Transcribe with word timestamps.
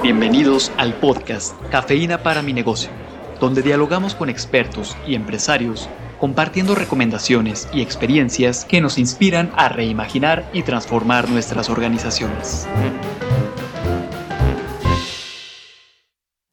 Bienvenidos 0.00 0.72
al 0.78 0.94
podcast 0.94 1.54
Cafeína 1.70 2.24
para 2.24 2.42
mi 2.42 2.52
negocio, 2.52 2.90
donde 3.38 3.62
dialogamos 3.62 4.16
con 4.16 4.28
expertos 4.28 4.96
y 5.06 5.14
empresarios 5.14 5.88
compartiendo 6.18 6.74
recomendaciones 6.74 7.68
y 7.72 7.82
experiencias 7.82 8.64
que 8.64 8.80
nos 8.80 8.98
inspiran 8.98 9.52
a 9.54 9.68
reimaginar 9.68 10.48
y 10.52 10.62
transformar 10.62 11.28
nuestras 11.28 11.68
organizaciones. 11.70 12.66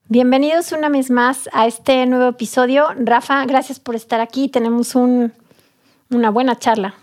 Bienvenidos 0.08 0.71
una 0.71 0.90
vez 0.90 1.10
más 1.10 1.50
a 1.52 1.66
este 1.66 2.06
nuevo 2.06 2.28
episodio. 2.28 2.88
Rafa, 3.00 3.46
gracias 3.46 3.80
por 3.80 3.96
estar 3.96 4.21
aquí. 4.21 4.50
Tenemos 4.50 4.94
una 4.94 6.30
buena 6.30 6.60
charla. 6.60 6.94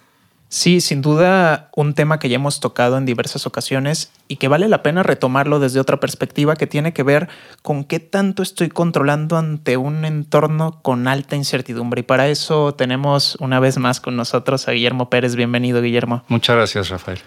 Sí, 0.48 0.80
sin 0.80 1.02
duda 1.02 1.70
un 1.74 1.94
tema 1.94 2.18
que 2.18 2.28
ya 2.28 2.36
hemos 2.36 2.60
tocado 2.60 2.98
en 2.98 3.04
diversas 3.04 3.46
ocasiones 3.46 4.12
y 4.28 4.36
que 4.36 4.46
vale 4.46 4.68
la 4.68 4.82
pena 4.82 5.02
retomarlo 5.02 5.58
desde 5.58 5.80
otra 5.80 5.98
perspectiva 5.98 6.54
que 6.54 6.68
tiene 6.68 6.92
que 6.92 7.02
ver 7.02 7.28
con 7.62 7.84
qué 7.84 7.98
tanto 7.98 8.42
estoy 8.42 8.68
controlando 8.68 9.36
ante 9.36 9.76
un 9.76 10.04
entorno 10.04 10.80
con 10.82 11.08
alta 11.08 11.34
incertidumbre. 11.34 12.00
Y 12.00 12.04
para 12.04 12.28
eso 12.28 12.74
tenemos 12.74 13.36
una 13.40 13.58
vez 13.58 13.78
más 13.78 14.00
con 14.00 14.16
nosotros 14.16 14.68
a 14.68 14.72
Guillermo 14.72 15.10
Pérez. 15.10 15.34
Bienvenido, 15.34 15.82
Guillermo. 15.82 16.22
Muchas 16.28 16.56
gracias, 16.56 16.90
Rafael. 16.90 17.18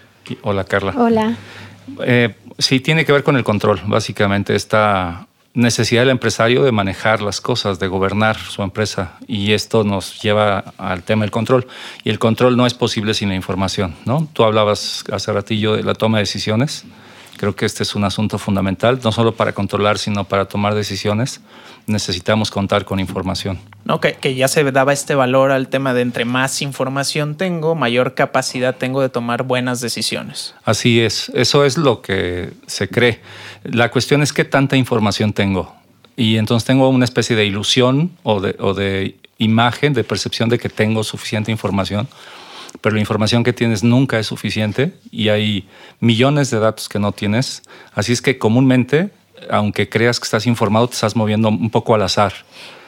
Hola, 0.42 0.64
Carla. 0.64 0.94
Hola. 0.96 1.36
Eh, 2.04 2.34
sí, 2.58 2.80
tiene 2.80 3.04
que 3.04 3.12
ver 3.12 3.22
con 3.22 3.36
el 3.36 3.44
control, 3.44 3.80
básicamente, 3.86 4.54
esta 4.54 5.26
necesidad 5.54 6.02
del 6.02 6.10
empresario 6.10 6.62
de 6.62 6.72
manejar 6.72 7.22
las 7.22 7.40
cosas, 7.40 7.78
de 7.78 7.88
gobernar 7.88 8.36
su 8.36 8.62
empresa. 8.62 9.18
Y 9.26 9.52
esto 9.52 9.84
nos 9.84 10.22
lleva 10.22 10.72
al 10.78 11.02
tema 11.02 11.24
del 11.24 11.30
control. 11.30 11.66
Y 12.04 12.10
el 12.10 12.18
control 12.18 12.56
no 12.56 12.66
es 12.66 12.74
posible 12.74 13.14
sin 13.14 13.28
la 13.28 13.34
información, 13.34 13.94
¿no? 14.04 14.28
Tú 14.32 14.44
hablabas 14.44 15.04
hace 15.12 15.32
ratillo 15.32 15.76
de 15.76 15.82
la 15.82 15.94
toma 15.94 16.18
de 16.18 16.22
decisiones. 16.22 16.84
Creo 17.40 17.56
que 17.56 17.64
este 17.64 17.84
es 17.84 17.94
un 17.94 18.04
asunto 18.04 18.36
fundamental, 18.36 19.00
no 19.02 19.12
solo 19.12 19.34
para 19.34 19.54
controlar, 19.54 19.96
sino 19.96 20.24
para 20.24 20.44
tomar 20.44 20.74
decisiones. 20.74 21.40
Necesitamos 21.86 22.50
contar 22.50 22.84
con 22.84 23.00
información. 23.00 23.58
No, 23.86 23.98
que, 23.98 24.12
que, 24.12 24.34
ya 24.34 24.46
se 24.46 24.62
daba 24.70 24.92
este 24.92 25.14
valor 25.14 25.50
al 25.50 25.68
tema 25.68 25.94
de 25.94 26.02
entre 26.02 26.26
más 26.26 26.60
información 26.60 27.36
tengo, 27.36 27.74
mayor 27.74 28.12
capacidad 28.12 28.76
tengo 28.76 29.00
de 29.00 29.08
tomar 29.08 29.44
buenas 29.44 29.80
decisiones. 29.80 30.54
Así 30.66 31.00
es, 31.00 31.32
eso 31.32 31.64
es 31.64 31.78
lo 31.78 32.02
que 32.02 32.52
se 32.66 32.90
cree. 32.90 33.22
La 33.64 33.90
cuestión 33.90 34.20
es 34.20 34.34
qué 34.34 34.44
tanta 34.44 34.76
información 34.76 35.32
tengo. 35.32 35.74
Y 36.16 36.36
entonces 36.36 36.66
tengo 36.66 36.90
una 36.90 37.06
especie 37.06 37.36
de 37.36 37.46
ilusión 37.46 38.10
o 38.22 38.42
de, 38.42 38.54
o 38.58 38.74
de 38.74 39.16
imagen, 39.38 39.94
de 39.94 40.04
percepción 40.04 40.50
de 40.50 40.58
que 40.58 40.68
tengo 40.68 41.02
suficiente 41.04 41.50
información 41.50 42.06
pero 42.80 42.94
la 42.94 43.00
información 43.00 43.44
que 43.44 43.52
tienes 43.52 43.82
nunca 43.82 44.18
es 44.18 44.26
suficiente 44.26 44.94
y 45.10 45.28
hay 45.28 45.68
millones 46.00 46.50
de 46.50 46.58
datos 46.58 46.88
que 46.88 46.98
no 46.98 47.12
tienes. 47.12 47.62
Así 47.94 48.12
es 48.12 48.22
que 48.22 48.38
comúnmente, 48.38 49.10
aunque 49.50 49.88
creas 49.88 50.20
que 50.20 50.24
estás 50.24 50.46
informado, 50.46 50.88
te 50.88 50.94
estás 50.94 51.16
moviendo 51.16 51.48
un 51.48 51.70
poco 51.70 51.94
al 51.94 52.02
azar 52.02 52.32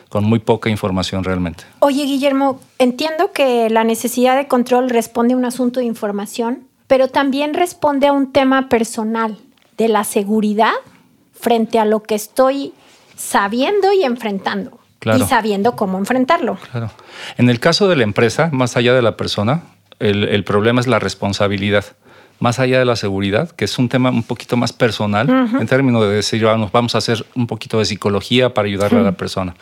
con 0.08 0.25
muy 0.25 0.41
poca 0.41 0.69
información 0.69 1.25
realmente. 1.25 1.64
Oye, 1.78 2.05
Guillermo, 2.05 2.60
entiendo 2.78 3.33
que 3.33 3.70
la 3.70 3.83
necesidad 3.83 4.36
de 4.36 4.47
control 4.47 4.91
responde 4.91 5.33
a 5.33 5.38
un 5.38 5.47
asunto 5.47 5.80
de 5.80 5.86
información, 5.86 6.64
pero 6.86 7.08
también 7.08 7.55
responde 7.55 8.08
a 8.08 8.12
un 8.12 8.30
tema 8.30 8.69
personal 8.69 9.38
de 9.78 9.88
la 9.88 10.05
seguridad 10.05 10.72
frente 11.33 11.78
a 11.78 11.86
lo 11.86 12.03
que 12.03 12.14
estoy 12.14 12.75
sabiendo 13.16 13.92
y 13.94 14.05
enfrentando. 14.05 14.83
Y 15.05 15.20
sabiendo 15.22 15.75
cómo 15.75 15.98
enfrentarlo. 15.98 16.58
Claro. 16.70 16.91
En 17.36 17.48
el 17.48 17.58
caso 17.58 17.88
de 17.88 17.97
la 17.97 18.05
empresa, 18.05 18.50
más 18.53 18.77
allá 18.77 18.94
de 18.94 19.03
la 19.03 19.16
persona, 19.16 19.62
el, 20.03 20.45
problema 20.45 20.81
es 20.81 20.86
la 20.86 20.98
responsabilidad. 20.98 21.84
Más 22.41 22.58
allá 22.58 22.81
de 22.81 22.84
la 22.84 22.97
seguridad, 22.97 23.50
que 23.53 23.64
es 23.64 23.78
un 23.78 23.89
tema 23.89 24.11
un 24.11 24.25
poquito 24.25 24.56
más 24.56 24.72
personal, 24.72 25.28
en 25.61 25.67
términos 25.69 26.03
de 26.03 26.09
decir, 26.09 26.42
vamos, 26.44 26.72
vamos 26.72 26.97
a 26.97 26.98
hacer 26.98 27.25
un 27.36 27.47
poquito 27.47 27.78
de 27.78 27.84
psicología 27.84 28.53
para 28.53 28.67
ayudarle 28.67 28.98
a 28.98 29.03
la 29.03 29.12
persona. 29.12 29.55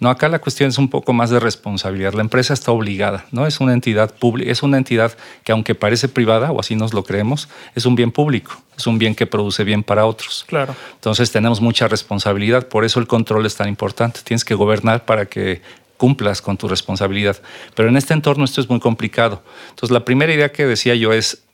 No, 0.00 0.10
acá 0.10 0.28
la 0.28 0.40
cuestión 0.40 0.70
es 0.70 0.78
un 0.78 0.88
poco 0.88 1.12
más 1.12 1.30
de 1.30 1.38
responsabilidad. 1.38 2.12
La 2.14 2.22
empresa 2.22 2.52
está 2.52 2.72
obligada, 2.72 3.24
¿no? 3.30 3.46
Es 3.46 3.60
una 3.60 3.72
entidad 3.72 4.12
pública, 4.12 4.50
es 4.50 4.64
una 4.64 4.78
entidad 4.78 5.12
que 5.44 5.52
aunque 5.52 5.76
parece 5.76 6.08
privada, 6.08 6.50
o 6.50 6.58
así 6.58 6.74
nos 6.74 6.92
lo 6.92 7.04
creemos, 7.04 7.48
es 7.76 7.86
un 7.86 7.94
bien 7.94 8.10
público, 8.10 8.52
es 8.76 8.88
un 8.88 8.98
bien 8.98 9.14
que 9.14 9.26
produce 9.26 9.62
bien 9.62 9.84
para 9.84 10.04
otros. 10.04 10.44
Claro. 10.48 10.74
Entonces 10.94 11.30
tenemos 11.30 11.60
mucha 11.60 11.86
responsabilidad, 11.86 12.66
por 12.66 12.84
eso 12.84 12.98
el 12.98 13.06
control 13.06 13.46
es 13.46 13.54
tan 13.54 13.68
importante. 13.68 14.20
Tienes 14.24 14.44
que 14.44 14.56
gobernar 14.56 15.04
para 15.04 15.26
que 15.26 15.62
cumplas 16.04 16.42
con 16.42 16.58
tu 16.58 16.68
responsabilidad. 16.68 17.40
Pero 17.74 17.88
en 17.88 17.96
este 17.96 18.12
entorno 18.12 18.44
esto 18.44 18.60
es 18.60 18.68
muy 18.68 18.78
complicado. 18.78 19.42
Entonces, 19.70 19.90
la 19.90 20.04
primera 20.04 20.34
idea 20.34 20.52
que 20.52 20.66
decía 20.66 20.94
yo 20.94 21.14
es, 21.14 21.44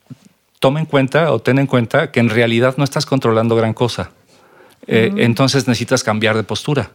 toma 0.59 0.81
en 0.81 0.87
cuenta 0.87 1.31
o 1.31 1.39
ten 1.39 1.61
en 1.61 1.69
cuenta 1.69 2.11
que 2.11 2.19
en 2.19 2.31
realidad 2.31 2.75
no 2.77 2.83
estás 2.83 3.07
controlando 3.07 3.55
gran 3.55 3.75
cosa. 3.75 4.11
Eh, 4.89 5.13
entonces 5.19 5.69
necesitas 5.69 6.03
cambiar 6.03 6.35
de 6.35 6.43
postura. 6.43 6.91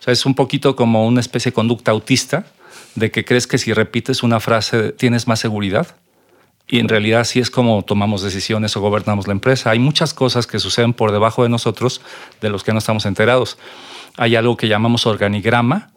O 0.00 0.02
sea, 0.02 0.14
es 0.14 0.24
un 0.24 0.34
poquito 0.34 0.76
como 0.76 1.06
una 1.06 1.20
especie 1.20 1.50
de 1.50 1.54
conducta 1.54 1.90
autista 1.90 2.46
de 2.94 3.10
que 3.10 3.26
crees 3.26 3.46
que 3.46 3.58
si 3.58 3.74
repites 3.74 4.22
una 4.22 4.40
frase 4.40 4.92
tienes 4.92 5.28
más 5.28 5.40
seguridad. 5.40 5.96
Y 6.66 6.78
en 6.78 6.88
realidad 6.88 7.20
así 7.20 7.38
es 7.38 7.50
como 7.50 7.82
tomamos 7.82 8.22
decisiones 8.22 8.74
o 8.78 8.80
gobernamos 8.80 9.26
la 9.26 9.34
empresa. 9.34 9.72
Hay 9.72 9.78
muchas 9.78 10.14
cosas 10.14 10.46
que 10.46 10.58
suceden 10.58 10.94
por 10.94 11.12
debajo 11.12 11.42
de 11.42 11.50
nosotros 11.50 12.00
de 12.40 12.48
los 12.48 12.64
que 12.64 12.72
no 12.72 12.78
estamos 12.78 13.04
enterados. 13.04 13.58
Hay 14.16 14.36
algo 14.36 14.56
que 14.56 14.68
llamamos 14.68 15.04
organigrama, 15.04 15.90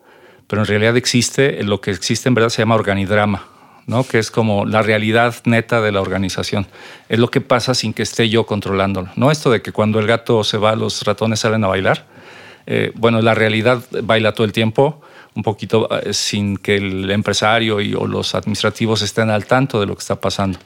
pero 0.48 0.62
en 0.62 0.68
realidad 0.68 0.98
existe, 0.98 1.64
lo 1.64 1.82
que 1.82 1.92
existe 1.92 2.30
en 2.30 2.36
verdad 2.36 2.50
se 2.50 2.62
llama 2.62 2.76
organidrama, 2.76 3.46
¿no? 3.86 4.06
que 4.06 4.20
es 4.20 4.32
como 4.32 4.66
la 4.66 4.82
realidad 4.82 5.36
neta 5.46 5.82
de 5.82 5.92
la 5.92 6.02
organización. 6.02 6.68
Es 7.10 7.20
lo 7.20 7.30
que 7.30 7.42
pasa 7.42 7.74
sin 7.74 7.94
que 7.94 8.04
esté 8.04 8.30
yo 8.30 8.46
controlándolo. 8.46 9.10
No 9.16 9.32
esto 9.32 9.52
de 9.52 9.62
que 9.62 9.72
cuando 9.72 10.00
el 10.00 10.08
gato 10.08 10.44
se 10.44 10.58
va, 10.58 10.76
los 10.76 11.04
ratones 11.04 11.40
salen 11.40 11.64
a 11.64 11.68
bailar. 11.68 12.06
Eh, 12.66 12.92
bueno, 12.96 13.22
la 13.22 13.34
realidad 13.34 13.84
baila 14.04 14.34
todo 14.34 14.46
el 14.46 14.52
tiempo, 14.52 15.02
un 15.36 15.44
poquito 15.44 15.88
eh, 16.02 16.14
sin 16.14 16.58
que 16.58 16.76
el 16.76 17.12
empresario 17.12 17.78
o 17.78 18.08
los 18.08 18.36
administrativos 18.36 19.02
estén 19.02 19.30
al 19.30 19.46
tanto 19.46 19.80
de 19.80 19.86
lo 19.86 19.96
que 19.96 20.02
está 20.02 20.20
pasando. 20.20 20.60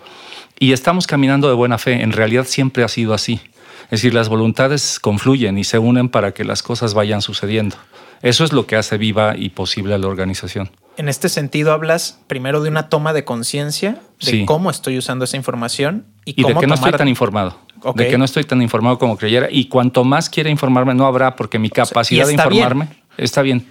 Y 0.60 0.74
estamos 0.74 1.08
caminando 1.08 1.48
de 1.48 1.56
buena 1.56 1.78
fe. 1.78 2.02
En 2.04 2.12
realidad 2.12 2.46
siempre 2.46 2.84
ha 2.84 2.88
sido 2.88 3.14
así. 3.14 3.42
Es 3.92 4.00
decir, 4.02 4.14
las 4.14 4.30
voluntades 4.30 5.00
confluyen 5.02 5.58
y 5.58 5.66
se 5.66 5.78
unen 5.78 6.08
para 6.08 6.34
que 6.34 6.46
las 6.46 6.64
cosas 6.64 6.94
vayan 6.94 7.22
sucediendo. 7.22 7.76
Eso 8.22 8.46
es 8.46 8.54
lo 8.54 8.66
que 8.66 8.78
hace 8.78 8.98
viva 8.98 9.36
y 9.36 9.50
posible 9.50 9.94
a 9.94 9.98
la 9.98 10.08
organización. 10.08 10.72
En 10.96 11.10
este 11.10 11.28
sentido, 11.28 11.74
hablas 11.74 12.20
primero 12.28 12.62
de 12.62 12.70
una 12.70 12.88
toma 12.88 13.12
de 13.12 13.26
conciencia 13.26 14.00
de 14.22 14.46
cómo 14.46 14.70
estoy 14.70 14.98
usando 14.98 15.26
esa 15.26 15.36
información 15.36 16.06
y, 16.24 16.40
y 16.40 16.46
de 16.46 16.56
que 16.56 16.68
no 16.68 16.76
estoy 16.76 16.94
tan 16.94 17.10
informado. 17.10 17.58
De 17.96 18.08
que 18.08 18.18
no 18.18 18.24
estoy 18.24 18.46
tan 18.46 18.62
informado 18.62 18.98
como 18.98 19.18
creyera. 19.18 19.48
Y 19.52 19.66
cuanto 19.66 20.06
más 20.06 20.30
quiera 20.30 20.50
informarme, 20.50 20.94
no 20.94 21.06
habrá, 21.06 21.36
porque 21.36 21.60
mi 21.60 21.70
capacidad 21.70 22.26
de 22.28 22.34
informarme 22.34 22.88
está 23.18 23.42
bien. 23.42 23.68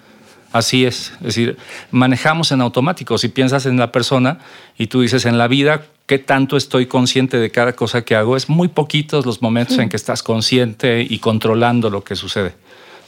Así 0.53 0.85
es. 0.85 1.13
Es 1.21 1.27
decir, 1.27 1.57
manejamos 1.91 2.51
en 2.53 2.61
automático. 2.61 3.19
Si 3.19 3.29
piensas 3.29 3.67
en 3.67 3.77
la 3.77 3.93
persona 3.93 4.39
y 4.77 4.89
tú 4.89 5.01
dices 5.01 5.25
en 5.25 5.39
la 5.39 5.47
vida, 5.47 5.83
¿qué 6.07 6.19
tanto 6.19 6.57
estoy 6.57 6.87
consciente 6.87 7.39
de 7.39 7.51
cada 7.51 7.75
cosa 7.75 8.03
que 8.03 8.17
hago? 8.17 8.37
Es 8.37 8.49
muy 8.49 8.69
poquitos 8.69 9.25
los 9.27 9.43
momentos 9.43 9.79
en 9.79 9.89
que 9.89 9.97
estás 9.97 10.23
consciente 10.23 11.07
y 11.09 11.19
controlando 11.21 11.89
lo 11.89 12.03
que 12.03 12.17
sucede. 12.17 12.55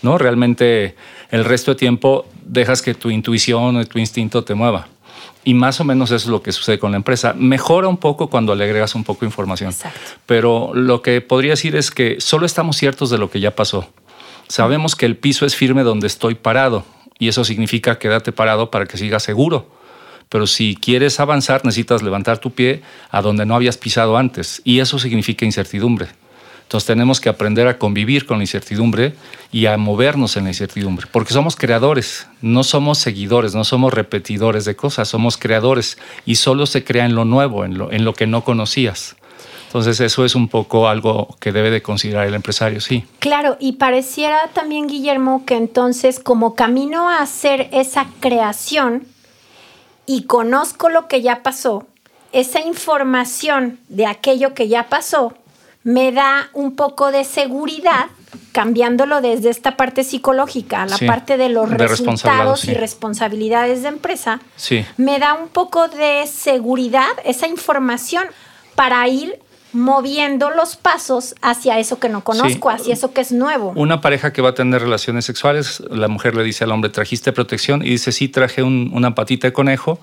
¿no? 0.03 0.19
Realmente 0.19 0.94
el 1.30 1.44
resto 1.44 1.72
de 1.72 1.76
tiempo 1.76 2.26
dejas 2.44 2.80
que 2.80 2.94
tu 2.94 3.10
intuición 3.10 3.76
o 3.76 3.84
tu 3.86 3.98
instinto 3.98 4.44
te 4.44 4.54
mueva. 4.54 4.86
Y 5.44 5.54
más 5.54 5.80
o 5.80 5.84
menos 5.84 6.10
eso 6.10 6.16
es 6.16 6.26
lo 6.26 6.42
que 6.42 6.53
sucede 6.53 6.78
con 6.78 6.92
la 6.92 6.97
empresa. 6.97 7.34
Mejora 7.36 7.88
un 7.88 7.97
poco 7.97 8.28
cuando 8.28 8.54
le 8.54 8.62
agregas 8.62 8.94
un 8.94 9.03
poco 9.03 9.20
de 9.20 9.26
información. 9.26 9.70
Exacto. 9.70 9.98
Pero 10.26 10.70
lo 10.74 11.03
que 11.03 11.20
podría 11.20 11.53
decir 11.53 11.74
es 11.74 11.91
que 11.91 12.20
solo 12.20 12.47
estamos 12.47 12.76
ciertos 12.76 13.10
de 13.10 13.19
lo 13.19 13.30
que 13.30 13.41
ya 13.41 13.56
pasó. 13.56 13.88
Sabemos 14.47 14.94
que 14.94 15.06
el 15.06 15.16
piso 15.16 15.44
es 15.44 15.56
firme 15.56 15.82
donde 15.82 16.06
estoy 16.06 16.36
parado 16.36 16.84
y 17.22 17.28
eso 17.28 17.44
significa 17.44 18.00
quédate 18.00 18.33
parado 18.33 18.72
para 18.72 18.87
que 18.87 18.99
sigas 18.99 19.22
seguro. 19.22 19.71
Pero 20.28 20.49
si 20.49 20.75
quieres 20.75 21.21
avanzar 21.21 21.65
necesitas 21.65 22.03
levantar 22.03 22.38
tu 22.38 22.50
pie 22.50 22.83
a 23.12 23.22
donde 23.22 23.47
no 23.47 23.55
habías 23.55 23.78
pisado 23.78 24.16
antes 24.16 24.60
y 24.65 24.81
eso 24.81 24.99
significa 24.99 25.44
incertidumbre. 25.44 26.09
Entonces 26.65 26.84
tenemos 26.84 27.21
que 27.21 27.28
aprender 27.28 27.69
a 27.69 27.78
convivir 27.78 28.27
con 28.27 28.38
la 28.38 28.43
incertidumbre 28.43 29.15
y 29.53 29.66
a 29.66 29.77
movernos 29.77 30.36
en 30.36 30.45
la 30.45 30.51
incertidumbre, 30.51 31.07
porque 31.13 31.33
somos 31.33 31.54
creadores, 31.54 32.27
no 32.41 32.65
somos 32.65 32.98
seguidores, 32.98 33.54
no 33.54 33.63
somos 33.63 33.95
repetidores 33.95 34.65
de 34.65 34.74
cosas, 34.74 35.07
somos 35.07 35.36
creadores 35.36 35.98
y 36.27 36.34
solo 36.34 36.66
se 36.66 36.83
crea 36.83 37.04
en 37.04 37.15
lo 37.15 37.24
nuevo, 37.24 37.65
en 37.65 37.78
lo, 37.78 37.92
en 37.92 38.04
lo 38.04 38.15
que 38.15 38.27
no 38.27 38.42
conocías. 38.42 39.15
Entonces 39.72 40.01
eso 40.01 40.27
es 40.27 40.34
un 40.34 40.48
poco 40.48 40.86
algo 40.86 41.34
que 41.41 41.51
debe 41.51 41.71
de 41.71 41.80
considerar 41.80 42.27
el 42.27 42.34
empresario, 42.34 42.78
sí. 42.83 43.07
Claro, 43.21 43.57
y 43.59 43.72
pareciera 43.72 44.51
también, 44.53 44.86
Guillermo, 44.86 45.47
que 45.47 45.57
entonces 45.57 46.21
como 46.21 46.54
camino 46.54 47.09
a 47.09 47.21
hacer 47.22 47.71
esa 47.72 48.07
creación 48.21 49.07
y 50.04 50.24
conozco 50.24 50.91
lo 50.91 51.09
que 51.09 51.22
ya 51.22 51.42
pasó, 51.42 51.86
esa 52.33 52.60
información 52.60 53.78
de 53.89 54.04
aquello 54.04 54.53
que 54.53 54.69
ya 54.69 54.91
pasó 54.91 55.33
me 55.84 56.13
da 56.13 56.51
un 56.53 56.77
poco 56.77 57.10
de 57.10 57.24
seguridad, 57.24 58.09
cambiándolo 58.53 59.22
desde 59.22 59.48
esta 59.48 59.78
parte 59.78 60.04
psicológica 60.04 60.83
a 60.83 60.86
la 60.86 60.98
parte 60.98 61.39
de 61.39 61.48
los 61.48 61.71
resultados 61.71 62.66
y 62.66 62.74
responsabilidades 62.74 63.80
de 63.80 63.89
empresa, 63.89 64.39
sí. 64.54 64.84
me 64.98 65.19
da 65.19 65.33
un 65.33 65.48
poco 65.48 65.89
de 65.89 66.27
seguridad 66.27 67.09
esa 67.24 67.48
información 67.48 68.24
para 68.74 69.09
ir 69.09 69.41
moviendo 69.72 70.51
los 70.51 70.77
pasos 70.77 71.34
hacia 71.42 71.78
eso 71.78 71.98
que 71.98 72.09
no 72.09 72.22
conozco, 72.24 72.71
Sí. 72.71 72.77
hacia 72.80 72.95
eso 72.95 73.13
que 73.13 73.21
es 73.22 73.33
nuevo. 73.33 73.72
Una 73.77 74.01
pareja 74.01 74.33
que 74.33 74.42
va 74.42 74.51
a 74.51 74.54
tener 74.54 74.83
relaciones 74.83 75.24
sexuales, 75.24 75.83
la 75.91 76.09
mujer 76.09 76.34
le 76.34 76.42
dice 76.45 76.65
al 76.65 76.72
hombre, 76.72 76.91
¿trajiste 76.91 77.33
protección? 77.33 77.83
Y 77.84 77.91
dice, 77.91 78.13
sí, 78.13 78.28
traje 78.28 78.63
un- 78.63 78.91
una 78.95 79.15
patita 79.15 79.47
de 79.48 79.53
conejo 79.53 79.98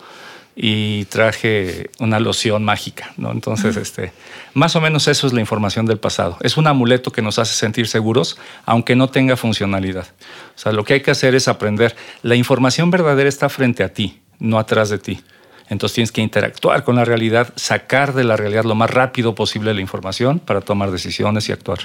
y 0.56 1.06
traje 1.06 1.90
una 2.00 2.20
loción 2.20 2.66
mágica, 2.66 3.14
¿no? 3.16 3.32
Entonces, 3.32 3.78
este, 3.78 4.12
más 4.54 4.76
o 4.76 4.82
menos 4.82 5.08
eso 5.08 5.26
es 5.28 5.32
la 5.34 5.40
información 5.40 5.86
del 5.86 6.00
pasado. 6.00 6.38
Es 6.42 6.58
un 6.58 6.68
amuleto 6.68 7.12
que 7.12 7.22
nos 7.22 7.40
hace 7.40 7.54
sentir 7.54 7.88
seguros, 7.88 8.38
aunque 8.66 8.96
no 8.96 9.10
tenga 9.10 9.38
funcionalidad. 9.38 10.08
O 10.56 10.60
sea, 10.60 10.74
lo 10.74 10.84
que 10.84 10.96
hay 10.96 11.02
que 11.02 11.12
hacer 11.12 11.34
es 11.36 11.48
aprender. 11.48 11.96
La 12.24 12.36
información 12.36 12.92
verdadera 12.92 13.30
está 13.30 13.48
frente 13.48 13.84
a 13.84 13.94
ti, 13.94 14.20
no 14.40 14.60
atrás 14.60 14.90
de 14.90 14.98
ti. 14.98 15.22
Entonces 15.70 15.96
tienes 15.96 16.12
que 16.12 16.22
interactuar 16.22 16.84
con 16.84 16.96
la 16.96 17.06
realidad, 17.06 17.54
sacar 17.56 18.14
de 18.14 18.24
la 18.24 18.36
realidad 18.36 18.64
lo 18.64 18.76
más 18.76 18.90
rápido 18.90 19.36
posible 19.36 19.74
la 19.74 19.82
información 19.82 20.40
para 20.40 20.62
tomar 20.62 20.92
decisiones 20.92 21.48
y 21.50 21.52
actuar. 21.52 21.80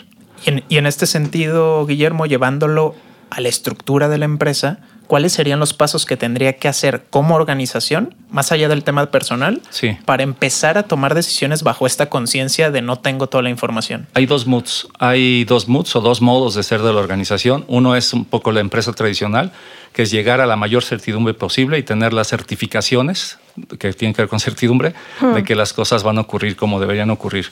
Y 0.45 0.51
en, 0.51 0.65
y 0.69 0.79
en 0.79 0.87
este 0.87 1.07
sentido, 1.07 1.87
Guillermo, 1.87 2.27
llevándolo 2.27 2.95
a 3.31 3.41
la 3.41 3.49
estructura 3.49 4.09
de 4.09 4.19
la 4.19 4.25
empresa, 4.25 4.81
¿cuáles 5.07 5.33
serían 5.33 5.61
los 5.61 5.73
pasos 5.75 6.07
que 6.07 6.17
tendría 6.17 6.55
que 6.55 6.69
hacer 6.69 7.05
como 7.11 7.35
organización, 7.35 8.15
más 8.31 8.53
allá 8.53 8.69
del 8.69 8.85
tema 8.85 9.07
personal, 9.11 9.61
Sí. 9.71 9.97
para 10.05 10.23
empezar 10.23 10.79
a 10.79 10.85
tomar 10.85 11.15
decisiones 11.15 11.63
bajo 11.63 11.87
esta 11.87 12.07
conciencia 12.11 12.71
de 12.71 12.83
no 12.83 12.97
tengo 12.97 13.27
toda 13.29 13.43
la 13.43 13.51
información? 13.51 14.07
Hay 14.15 14.27
dos 14.27 14.47
moods, 14.47 14.89
hay 14.99 15.45
dos 15.45 15.69
moods 15.69 15.95
o 15.97 16.01
dos 16.01 16.21
modos 16.21 16.55
de 16.55 16.63
ser 16.63 16.83
de 16.83 16.93
la 16.93 17.01
organización. 17.01 17.65
Uno 17.69 17.97
es 17.97 18.13
un 18.13 18.25
poco 18.25 18.53
la 18.53 18.61
empresa 18.61 18.93
tradicional, 18.93 19.53
que 19.93 20.03
es 20.03 20.11
llegar 20.11 20.41
a 20.41 20.47
la 20.47 20.57
mayor 20.57 20.83
certidumbre 20.83 21.35
posible 21.35 21.79
y 21.79 21.83
tener 21.83 22.13
las 22.13 22.29
certificaciones 22.29 23.39
que 23.79 23.93
tienen 23.93 24.15
que 24.15 24.23
ver 24.23 24.29
con 24.29 24.41
certidumbre 24.41 24.95
de 25.35 25.45
que 25.45 25.55
las 25.55 25.73
cosas 25.73 26.03
van 26.03 26.19
a 26.19 26.23
ocurrir 26.23 26.57
como 26.57 26.81
deberían 26.81 27.11
ocurrir. 27.11 27.51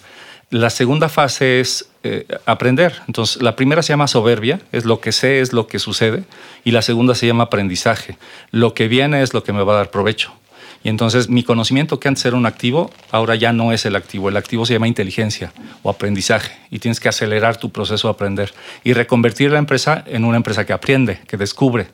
La 0.52 0.69
segunda 0.69 1.08
fase 1.08 1.60
es 1.60 1.88
eh, 2.02 2.26
aprender. 2.44 3.00
Entonces, 3.06 3.40
la 3.40 3.56
primera 3.56 3.82
se 3.82 3.94
llama 3.94 4.06
soberbia, 4.06 4.60
es 4.70 4.84
lo 4.84 5.00
que 5.00 5.10
sé, 5.10 5.40
es 5.40 5.54
lo 5.54 5.66
que 5.66 5.78
sucede, 5.78 6.25
y 6.62 6.72
la 6.72 6.82
segunda 6.82 7.14
se 7.14 7.26
llama 7.26 7.44
aprendizaje. 7.44 8.19
Lo 8.50 8.75
que 8.75 8.87
viene 8.87 9.22
es 9.22 9.32
lo 9.32 9.44
que 9.44 9.54
me 9.54 9.62
va 9.62 9.72
a 9.72 9.76
dar 9.76 9.90
provecho. 9.90 10.34
Y 10.84 10.90
entonces 10.90 11.31
mi 11.31 11.43
conocimiento 11.43 11.99
que 11.99 12.08
antes 12.08 12.26
era 12.26 12.37
un 12.37 12.44
activo, 12.44 12.90
ahora 13.10 13.34
ya 13.34 13.54
no 13.54 13.72
es 13.72 13.87
el 13.87 13.96
activo. 13.96 14.28
El 14.28 14.37
activo 14.37 14.66
se 14.66 14.75
llama 14.75 14.88
inteligencia 14.88 15.54
o 15.82 15.88
aprendizaje 15.88 16.52
y 16.70 16.81
tienes 16.81 17.00
que 17.00 17.08
acelerar 17.08 17.56
tu 17.56 17.72
proceso 17.72 18.08
de 18.08 18.12
aprender 18.12 18.52
y 18.84 18.93
reconvertir 18.93 19.52
la 19.52 19.58
empresa 19.58 20.05
en 20.06 20.26
una 20.26 20.37
empresa 20.37 20.66
que 20.66 20.75
aprende, 20.75 21.22
que 21.26 21.38
descubre, 21.38 21.87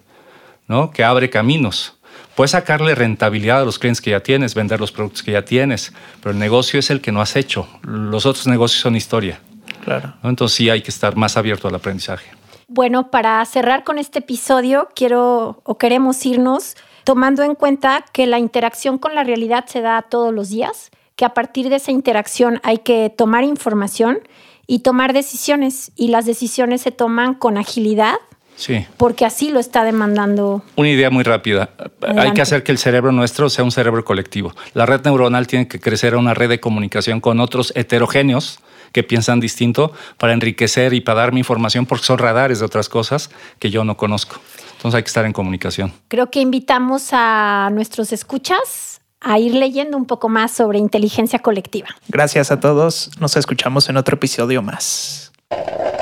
¿no? 0.66 0.90
que 0.90 1.04
abre 1.04 1.30
caminos. 1.30 1.94
Puedes 2.38 2.52
sacarle 2.52 2.94
rentabilidad 2.94 3.62
a 3.62 3.64
los 3.64 3.80
clientes 3.80 4.00
que 4.00 4.10
ya 4.10 4.20
tienes, 4.20 4.54
vender 4.54 4.78
los 4.78 4.92
productos 4.92 5.24
que 5.24 5.32
ya 5.32 5.44
tienes, 5.44 5.92
pero 6.20 6.30
el 6.30 6.38
negocio 6.38 6.78
es 6.78 6.88
el 6.88 7.00
que 7.00 7.10
no 7.10 7.20
has 7.20 7.34
hecho. 7.34 7.66
Los 7.82 8.26
otros 8.26 8.46
negocios 8.46 8.80
son 8.80 8.94
historia. 8.94 9.40
Claro. 9.82 10.14
¿no? 10.22 10.30
Entonces 10.30 10.56
sí 10.56 10.70
hay 10.70 10.80
que 10.80 10.92
estar 10.92 11.16
más 11.16 11.36
abierto 11.36 11.66
al 11.66 11.74
aprendizaje. 11.74 12.30
Bueno, 12.68 13.10
para 13.10 13.44
cerrar 13.44 13.82
con 13.82 13.98
este 13.98 14.20
episodio, 14.20 14.88
quiero 14.94 15.62
o 15.64 15.78
queremos 15.78 16.24
irnos 16.24 16.76
tomando 17.02 17.42
en 17.42 17.56
cuenta 17.56 18.04
que 18.12 18.28
la 18.28 18.38
interacción 18.38 18.98
con 18.98 19.16
la 19.16 19.24
realidad 19.24 19.64
se 19.66 19.80
da 19.80 20.02
todos 20.02 20.32
los 20.32 20.48
días, 20.48 20.92
que 21.16 21.24
a 21.24 21.34
partir 21.34 21.68
de 21.68 21.74
esa 21.74 21.90
interacción 21.90 22.60
hay 22.62 22.78
que 22.78 23.10
tomar 23.10 23.42
información 23.42 24.20
y 24.68 24.78
tomar 24.84 25.12
decisiones, 25.12 25.90
y 25.96 26.06
las 26.06 26.24
decisiones 26.24 26.82
se 26.82 26.92
toman 26.92 27.34
con 27.34 27.58
agilidad, 27.58 28.14
Sí. 28.58 28.84
porque 28.96 29.24
así 29.24 29.50
lo 29.50 29.60
está 29.60 29.84
demandando. 29.84 30.64
Una 30.74 30.90
idea 30.90 31.10
muy 31.10 31.22
rápida. 31.22 31.70
Hay 32.16 32.32
que 32.32 32.42
hacer 32.42 32.64
que 32.64 32.72
el 32.72 32.78
cerebro 32.78 33.12
nuestro 33.12 33.48
sea 33.50 33.62
un 33.62 33.70
cerebro 33.70 34.04
colectivo. 34.04 34.52
La 34.74 34.84
red 34.84 35.00
neuronal 35.04 35.46
tiene 35.46 35.68
que 35.68 35.78
crecer 35.78 36.14
a 36.14 36.18
una 36.18 36.34
red 36.34 36.48
de 36.48 36.58
comunicación 36.58 37.20
con 37.20 37.38
otros 37.38 37.72
heterogéneos 37.76 38.58
que 38.90 39.04
piensan 39.04 39.38
distinto 39.38 39.92
para 40.16 40.32
enriquecer 40.32 40.92
y 40.92 41.00
para 41.00 41.20
darme 41.20 41.38
información 41.38 41.86
porque 41.86 42.04
son 42.04 42.18
radares 42.18 42.58
de 42.58 42.64
otras 42.64 42.88
cosas 42.88 43.30
que 43.60 43.70
yo 43.70 43.84
no 43.84 43.96
conozco. 43.96 44.40
Entonces 44.76 44.96
hay 44.96 45.02
que 45.02 45.08
estar 45.08 45.24
en 45.24 45.32
comunicación. 45.32 45.92
Creo 46.08 46.30
que 46.30 46.40
invitamos 46.40 47.10
a 47.12 47.70
nuestros 47.72 48.12
escuchas 48.12 49.00
a 49.20 49.38
ir 49.38 49.54
leyendo 49.54 49.96
un 49.96 50.04
poco 50.04 50.28
más 50.28 50.52
sobre 50.52 50.78
inteligencia 50.78 51.40
colectiva. 51.40 51.88
Gracias 52.08 52.50
a 52.50 52.60
todos. 52.60 53.10
Nos 53.20 53.36
escuchamos 53.36 53.88
en 53.88 53.96
otro 53.96 54.16
episodio 54.16 54.62
más. 54.62 55.27